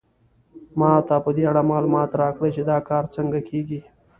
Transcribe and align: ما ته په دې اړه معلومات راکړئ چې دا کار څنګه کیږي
ما 0.79 0.91
ته 1.07 1.15
په 1.23 1.29
دې 1.35 1.43
اړه 1.51 1.61
معلومات 1.71 2.11
راکړئ 2.21 2.49
چې 2.55 2.61
دا 2.69 2.77
کار 2.89 3.03
څنګه 3.15 3.39
کیږي 3.49 3.79